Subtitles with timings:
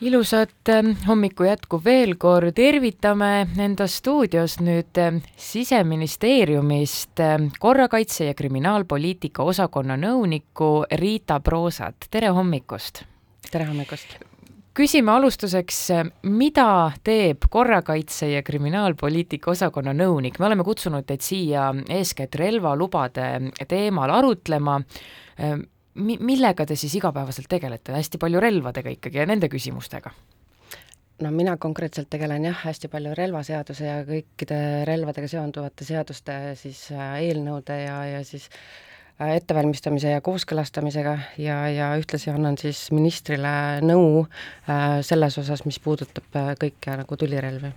[0.00, 8.34] ilusat ähm, hommiku jätku veel kord, tervitame enda stuudios nüüd ähm, Siseministeeriumist ähm, korrakaitse ja
[8.36, 10.70] kriminaalpoliitika osakonna nõunikku
[11.00, 13.04] Riita Proosat, tere hommikust!
[13.50, 14.18] tere hommikust!
[14.76, 15.78] küsime alustuseks,
[16.28, 23.30] mida teeb korrakaitse ja kriminaalpoliitika osakonna nõunik, me oleme kutsunud teid siia eeskätt relvalubade
[23.64, 24.76] teemal arutlema
[25.96, 30.12] mi-, millega te siis igapäevaselt tegelete, hästi palju relvadega ikkagi ja nende küsimustega?
[31.22, 37.14] no mina konkreetselt tegelen jah, hästi palju relvaseaduse ja kõikide relvadega seonduvate seaduste siis äh,
[37.24, 38.50] eelnõude ja, ja siis
[39.20, 43.54] äh, ettevalmistamise ja kooskõlastamisega ja, ja ühtlasi annan siis ministrile
[43.84, 47.72] nõu äh, selles osas, mis puudutab kõike nagu tulirelvi.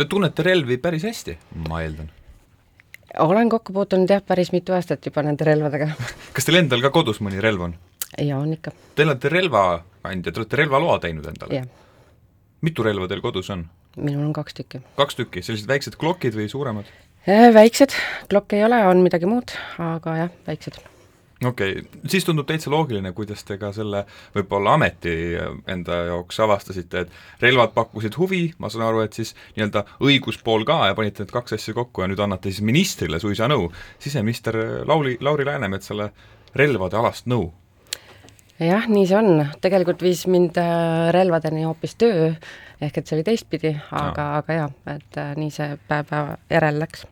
[0.00, 1.36] Te tunnete relvi päris hästi,
[1.68, 2.08] ma eeldan
[3.18, 5.90] olen kokku puutunud jah, päris mitu aastat juba nende relvadega
[6.36, 7.74] kas teil endal ka kodus mõni relv on?
[8.18, 8.72] jaa, on ikka.
[8.94, 11.64] Te olete relvakandja, te olete relvaloa teinud endale?
[12.66, 13.66] mitu relva teil kodus on?
[13.96, 14.82] minul on kaks tükki.
[14.96, 16.88] kaks tükki, sellised väiksed klokid või suuremad?
[17.28, 17.96] Äh, väiksed,
[18.30, 20.80] klokke ei ole, on midagi muud, aga jah, väiksed
[21.44, 25.14] okei okay., siis tundub täitsa loogiline, kuidas te ka selle võib-olla ameti
[25.70, 30.82] enda jaoks avastasite, et relvad pakkusid huvi, ma saan aru, et siis nii-öelda õiguspool ka
[30.90, 33.70] ja panite need kaks asja kokku ja nüüd annate siis ministrile suisa nõu,
[34.02, 36.10] siseminister Lauri, Lauri Läänemetsale
[36.56, 37.50] relvade alast nõu.
[38.60, 42.28] Jah, nii see on, tegelikult viis mind äh, relvadeni hoopis töö,
[42.84, 46.82] ehk et see oli teistpidi, aga aga jaa, et äh, nii see päev päeva järel
[46.84, 47.06] läks.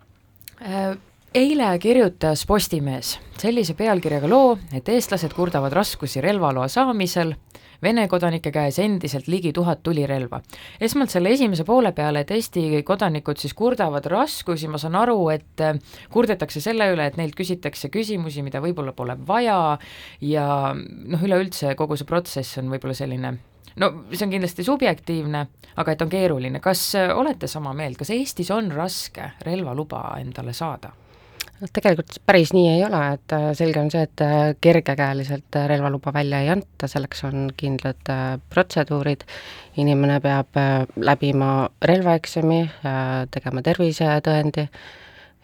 [0.61, 0.99] Äh
[1.35, 7.35] eile kirjutas Postimees sellise pealkirjaga loo, et eestlased kurdavad raskusi relvaloa saamisel,
[7.83, 10.41] Vene kodanike käes endiselt ligi tuhat tulirelva.
[10.81, 15.63] esmalt selle esimese poole peale, et Eesti kodanikud siis kurdavad raskusi, ma saan aru, et
[16.11, 19.79] kurdetakse selle üle, et neilt küsitakse küsimusi, mida võib-olla pole vaja
[20.21, 23.37] ja noh, üleüldse kogu see protsess on võib-olla selline
[23.79, 28.51] no see on kindlasti subjektiivne, aga et on keeruline, kas olete sama meelt, kas Eestis
[28.51, 30.91] on raske relvaluba endale saada?
[31.63, 35.67] Noh, tegelikult päris nii ei ole, et äh, selge on see, et äh, kergekäeliselt äh,
[35.71, 38.13] relvaluba välja ei anta, selleks on kindlad
[38.51, 39.25] protseduurid,
[39.79, 40.59] inimene peab
[40.97, 42.61] läbima relvaeksami,
[43.31, 44.65] tegema tervisetõendi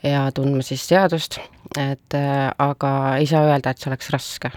[0.05, 1.39] ja tundma siis seadust,
[1.79, 4.51] et aga ei saa öelda, et see oleks raske.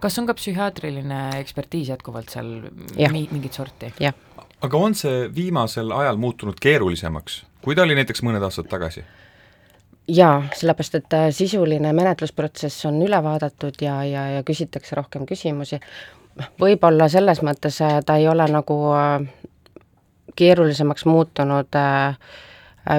[0.00, 2.50] kas on ka psühhiaatriline ekspertiis jätkuvalt seal
[3.12, 3.92] mi-, mingit sorti?
[4.00, 4.14] jah.
[4.60, 9.06] aga on see viimasel ajal muutunud keerulisemaks, kui ta oli näiteks mõned aastad tagasi?
[10.08, 15.80] Jaa, sellepärast et äh, sisuline menetlusprotsess on üle vaadatud ja, ja, ja küsitakse rohkem küsimusi,
[16.60, 19.26] võib-olla selles mõttes äh, ta ei ole nagu äh,
[20.36, 21.76] keerulisemaks muutunud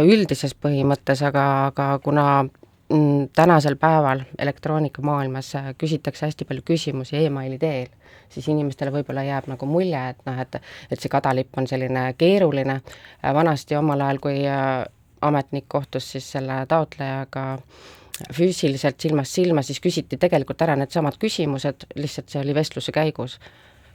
[0.03, 7.91] üldises põhimõttes, aga, aga kuna mm, tänasel päeval elektroonikamaailmas küsitakse hästi palju küsimusi emaili teel,
[8.33, 10.57] siis inimestele võib-olla jääb nagu mulje, et noh, et
[10.89, 12.79] et see kadalipp on selline keeruline,
[13.37, 14.41] vanasti omal ajal, kui
[15.21, 17.45] ametnik kohtus siis selle taotlejaga
[18.33, 23.39] füüsiliselt silmast silma, siis küsiti tegelikult ära needsamad küsimused, lihtsalt see oli vestluse käigus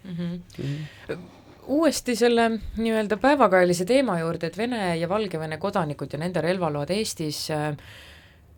[0.05, 0.17] mm.
[0.17, 0.41] -hmm.
[0.59, 0.75] Mm
[1.09, 1.31] -hmm
[1.67, 7.47] uuesti selle nii-öelda päevakajalise teema juurde, et Vene ja Valgevene kodanikud ja nende relvaload Eestis,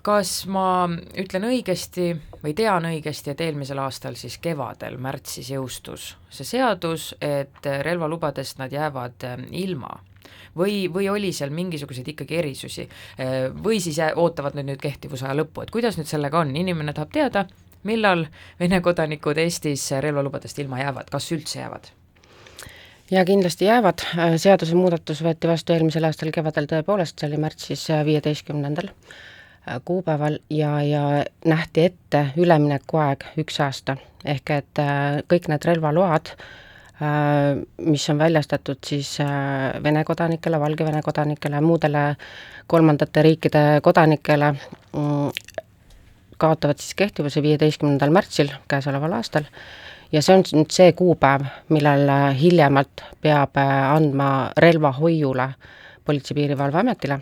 [0.04, 0.88] kas ma
[1.20, 2.10] ütlen õigesti
[2.42, 8.72] või tean õigesti, et eelmisel aastal siis kevadel, märtsis jõustus see seadus, et relvalubadest nad
[8.72, 9.98] jäävad ilma
[10.56, 12.86] või, või oli seal mingisuguseid ikkagi erisusi?
[13.64, 17.44] Või siis ootavad nüüd nüüd kehtivusaja lõppu, et kuidas nüüd sellega on, inimene tahab teada,
[17.84, 18.26] millal
[18.60, 21.92] Vene kodanikud Eestis relvalubadest ilma jäävad, kas üldse jäävad?
[23.10, 24.00] ja kindlasti jäävad,
[24.40, 28.88] seadusemuudatus võeti vastu eelmisel aastal kevadel tõepoolest, see oli märtsis viieteistkümnendal
[29.84, 31.02] kuupäeval ja, ja
[31.44, 34.82] nähti ette üleminekuaeg üks aasta, ehk et
[35.28, 36.63] kõik need relvaload äh, Äh,
[37.00, 42.16] mis on väljastatud siis äh, Vene kodanikele, Valgevene kodanikele, muudele
[42.66, 44.52] kolmandate riikide kodanikele,
[44.92, 45.30] mm,
[46.38, 49.48] kaotavad siis kehtivuse viieteistkümnendal märtsil käesoleval aastal.
[50.12, 55.50] Ja see on nüüd see kuupäev, millal äh, hiljemalt peab andma relva hoiule
[56.04, 57.18] Politsei-Piirivalveametile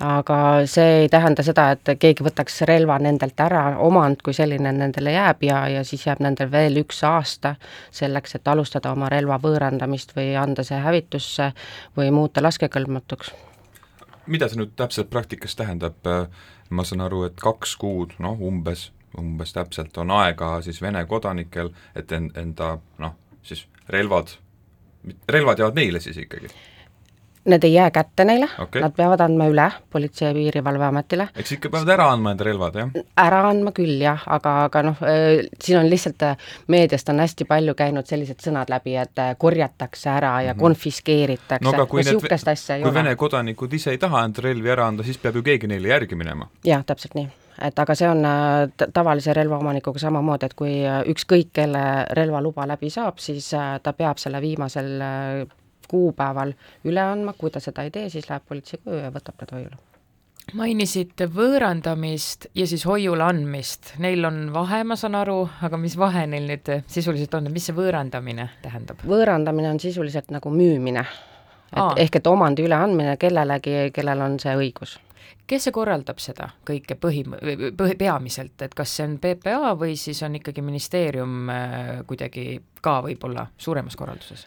[0.00, 0.36] aga
[0.66, 5.44] see ei tähenda seda, et keegi võtaks relva nendelt ära, omand kui selline nendele jääb
[5.46, 7.54] ja, ja siis jääb nendel veel üks aasta
[7.94, 11.52] selleks, et alustada oma relva võõrandamist või anda see hävitusse
[11.96, 13.32] või muuta laskekõlbmatuks.
[14.26, 16.10] mida see nüüd täpselt praktikas tähendab,
[16.70, 21.70] ma saan aru, et kaks kuud, noh umbes, umbes täpselt on aega siis Vene kodanikel,
[21.94, 24.38] et en-, enda noh, siis relvad,
[25.28, 26.50] relvad jäävad neile siis ikkagi?
[27.44, 28.82] Need ei jää kätte neile Okei.
[28.82, 32.90] nad peavad andma üle Politsei- ja Piirivalveametile, eks ikka peavad ära andma enda relvad, jah?
[33.20, 34.96] ära andma küll jah, aga, aga noh,
[35.60, 36.36] siin on lihtsalt äh,
[36.68, 41.64] meediast on hästi palju käinud sellised sõnad läbi, et äh, korjatakse ära ja konfiskeeritakse Mhm.
[41.64, 42.94] no aga kui need, niisugust asja ei kui ole.
[43.02, 46.14] Vene kodanikud ise ei taha enda relvi ära anda, siis peab ju keegi neile järgi
[46.16, 46.48] minema.
[46.64, 47.28] jah, täpselt nii.
[47.62, 51.82] et aga see on äh, tavalise relvaomanikuga samamoodi, et kui äh, ükskõik kelle
[52.16, 55.46] relvaluba läbi saab, siis äh, ta peab selle viimasel äh,
[55.88, 56.54] kuupäeval
[56.84, 59.82] üle andma, kui ta seda ei tee, siis läheb politsei koju ja võtab need hoiule.
[60.54, 66.26] mainisite võõrandamist ja siis hoiule andmist, neil on vahe, ma saan aru, aga mis vahe
[66.26, 69.00] neil nüüd sisuliselt on, mis see võõrandamine tähendab?
[69.08, 71.06] võõrandamine on sisuliselt nagu müümine.
[71.74, 71.92] Aa.
[71.92, 74.98] et ehk et omandi üleandmine kellelegi, kellel on see õigus.
[75.46, 77.24] kes see korraldab seda kõike põhi,
[77.76, 83.00] põhi, peamiselt, et kas see on PPA või siis on ikkagi ministeerium äh, kuidagi ka
[83.04, 84.46] võib-olla suuremas korralduses?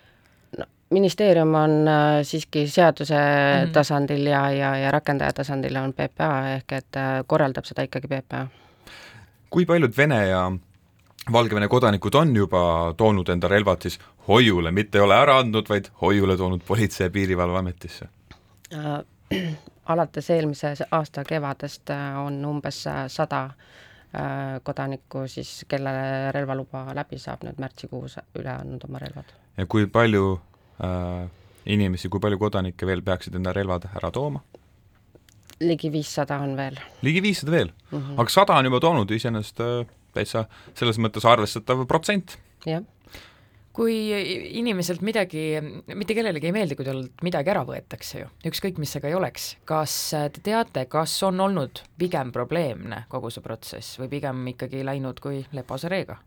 [0.90, 3.66] Ministeerium on äh, siiski seaduse mm.
[3.66, 3.72] -hmm.
[3.72, 8.48] tasandil ja, ja, ja rakendaja tasandil on PPA, ehk et äh, korraldab seda ikkagi PPA.
[9.50, 10.52] kui paljud Vene ja
[11.32, 15.86] Valgevene kodanikud on juba toonud enda relvad siis hoiule, mitte ei ole ära andnud, vaid
[16.02, 18.06] hoiule toonud Politsei- ja Piirivalveametisse?
[18.74, 19.04] Äh,
[19.94, 23.50] alates eelmise aasta kevadest äh, on umbes sada
[24.64, 29.34] kodanikku siis, kellele relvaluba läbi saab nüüd märtsikuus üle andnud oma relvad.
[29.58, 30.40] ja kui palju
[31.66, 34.44] inimesi, kui palju kodanikke veel peaksid enda relvad ära tooma?
[35.60, 37.98] ligi viissada on veel ligi viissada veel mm.
[37.98, 38.20] -hmm.
[38.22, 40.46] aga sada on juba toonud iseenesest äh, täitsa
[40.76, 42.38] selles mõttes arvestatav protsent.
[42.66, 42.84] jah,
[43.78, 43.96] kui
[44.60, 45.60] inimeselt midagi,
[45.94, 49.18] mitte kellelegi ei meeldi, kui talt midagi ära võetakse ju, ükskõik mis see ka ei
[49.18, 49.98] oleks, kas
[50.34, 55.46] te teate, kas on olnud pigem probleemne kogu see protsess või pigem ikkagi läinud kui
[55.52, 56.18] lepase reega?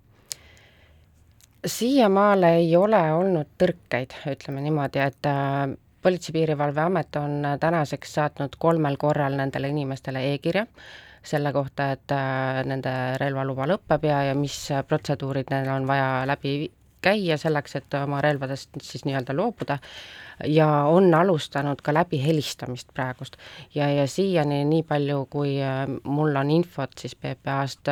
[1.66, 5.68] Siiamaale ei ole olnud tõrkeid, ütleme niimoodi, et äh,
[6.02, 10.66] Politsei-Piirivalveamet on äh, tänaseks saatnud kolmel korral nendele inimestele e-kirja
[11.22, 14.56] selle kohta, et äh, nende relvaluba lõpeb ja, ja mis
[14.88, 16.70] protseduurid neil on vaja läbi
[17.00, 19.78] käia selleks, et oma relvadest siis nii-öelda loobuda
[20.48, 23.36] ja on alustanud ka läbi helistamist praegust.
[23.74, 25.56] ja, ja siiani, nii palju, kui
[26.04, 27.88] mul on infot siis PPA-st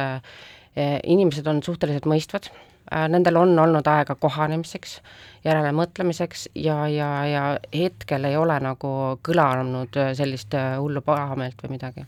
[1.09, 2.53] inimesed on suhteliselt mõistvad
[3.09, 4.99] nendel on olnud aega kohanemiseks,
[5.45, 7.45] järelemõtlemiseks ja, ja, ja
[7.75, 8.93] hetkel ei ole nagu
[9.25, 12.07] kõlanud äh, sellist äh, hullu pahameelt või midagi.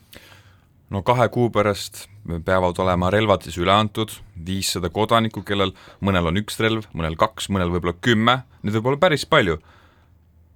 [0.90, 2.06] no kahe kuu pärast
[2.44, 4.12] peavad olema relvad siis üle antud,
[4.46, 9.04] viissada kodanikku, kellel mõnel on üks relv, mõnel kaks, mõnel võib-olla kümme, neid võib olla
[9.08, 9.58] päris palju.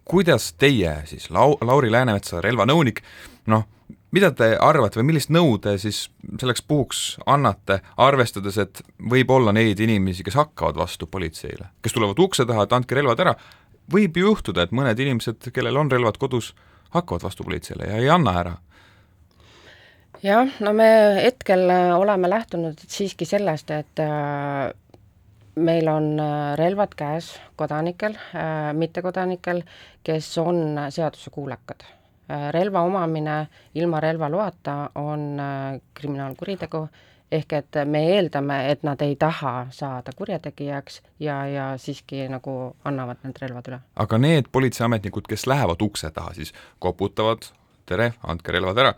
[0.04, 3.02] kuidas teie siis, Lau-, Lauri Läänemetsa relvanõunik,
[3.46, 3.64] noh,
[4.14, 6.04] mida te arvate või millist nõu te siis
[6.40, 12.20] selleks puhuks annate, arvestades, et võib olla neid inimesi, kes hakkavad vastu politseile, kes tulevad
[12.22, 13.34] ukse taha, et andke relvad ära,
[13.92, 16.54] võib ju juhtuda, et mõned inimesed, kellel on relvad kodus,
[16.94, 18.54] hakkavad vastu politseile ja ei anna ära
[20.24, 20.88] jah, no me
[21.20, 24.70] hetkel äh, oleme lähtunud siiski sellest, et äh,
[25.56, 28.16] meil on äh, relvad käes kodanikel,
[28.74, 29.62] mittekodanikel,
[30.04, 31.84] kes on seadusekuulekad.
[32.28, 35.36] Relva omamine ilma relvaloata on
[35.94, 36.86] kriminaalkuritegu,
[37.32, 43.20] ehk et me eeldame, et nad ei taha saada kurjategijaks ja, ja siiski nagu annavad
[43.24, 43.80] need relvad üle.
[43.96, 47.48] aga need politseiametnikud, kes lähevad ukse taha, siis koputavad,
[47.86, 48.94] tere, andke relvad ära,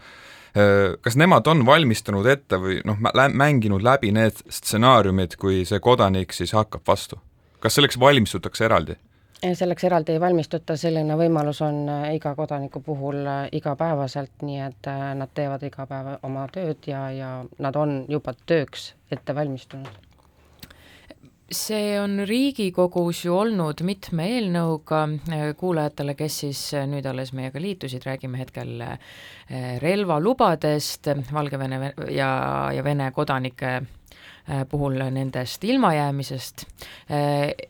[1.05, 3.01] kas nemad on valmistanud ette või noh,
[3.33, 7.21] mänginud läbi need stsenaariumid, kui see kodanik siis hakkab vastu?
[7.61, 8.95] kas selleks valmistutakse eraldi?
[9.55, 14.89] Selleks eraldi ei valmistuta, selline võimalus on äh, iga kodaniku puhul äh, igapäevaselt, nii et
[14.91, 20.03] äh, nad teevad iga päev oma tööd ja, ja nad on juba tööks ette valmistunud.
[21.47, 25.05] See on Riigikogus ju olnud mitme eelnõuga,
[25.61, 28.83] kuulajatele, kes siis nüüd alles meiega liitusid, räägime hetkel
[29.79, 32.33] relvalubadest Valgevene ja,
[32.75, 33.77] ja Vene kodanike
[34.71, 36.65] puhul nendest ilmajäämisest,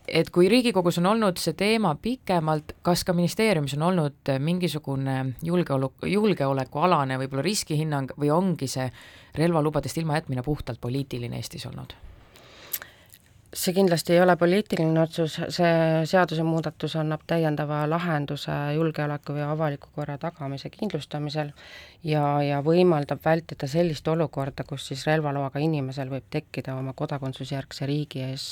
[0.07, 6.05] et kui Riigikogus on olnud see teema pikemalt, kas ka ministeeriumis on olnud mingisugune julgeolek,
[6.05, 8.91] julgeolekualane võib-olla riskihinnang või ongi see
[9.37, 11.97] relvalubadest ilmajätmine puhtalt poliitiline Eestis olnud?
[13.53, 20.17] See kindlasti ei ole poliitiline otsus, see seadusemuudatus annab täiendava lahenduse julgeoleku ja avaliku korra
[20.17, 21.51] tagamise kindlustamisel
[22.03, 28.25] ja, ja võimaldab vältida sellist olukorda, kus siis relvaloaga inimesel võib tekkida oma kodakondsusjärgse riigi
[28.27, 28.49] ees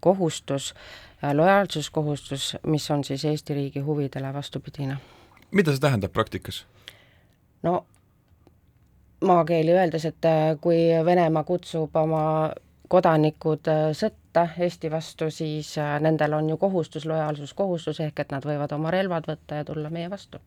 [0.00, 0.72] kohustus,
[1.22, 4.98] lojaalsuskohustus, mis on siis Eesti riigi huvidele vastupidine.
[5.50, 6.64] mida see tähendab praktikas?
[7.62, 7.86] no
[9.24, 12.52] maakeeli öeldes, et kui Venemaa kutsub oma
[12.92, 18.44] kodanikud äh, sõtta Eesti vastu, siis äh, nendel on ju kohustus, lojaalsuskohustus, ehk et nad
[18.46, 20.42] võivad oma relvad võtta ja tulla meie vastu.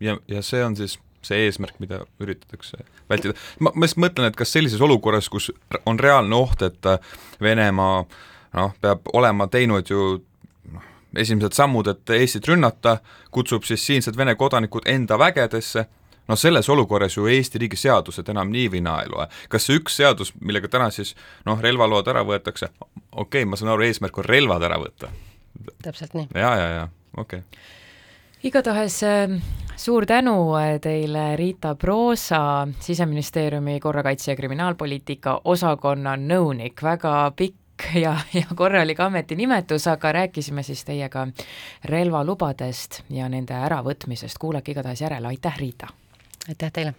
[0.00, 3.34] ja, ja see on siis see eesmärk, mida üritatakse vältida.
[3.60, 5.52] ma, ma just mõtlen, et kas sellises olukorras, kus
[5.86, 6.90] on reaalne oht, et
[7.42, 8.02] Venemaa
[8.58, 10.06] noh, peab olema teinud ju
[10.72, 10.88] noh,
[11.18, 12.98] esimesed sammud, et Eestit rünnata,
[13.30, 15.86] kutsub siis siinsed Vene kodanikud enda vägedesse,
[16.28, 19.26] no selles olukorras ju Eesti riigi seadused enam nii või naa ei loe.
[19.48, 21.14] kas see üks seadus, millega täna siis
[21.46, 22.70] noh, relvaload ära võetakse,
[23.12, 25.12] okei okay,, ma saan aru, eesmärk on relvad ära võtta?
[25.82, 26.28] täpselt nii.
[26.34, 27.62] ja, ja, ja okei okay.
[28.48, 29.34] igatahes äh,
[29.76, 38.16] suur tänu äh, teile, Riita Proosa, Siseministeeriumi korrakaitse ja kriminaalpoliitika osakonna nõunik, väga pikk ja,
[38.34, 41.26] ja korralik ametinimetus, aga rääkisime siis teiega
[41.84, 45.92] relvalubadest ja nende äravõtmisest, kuulake igatahes järele, aitäh, Riita!
[46.48, 46.90] Aitäh teile!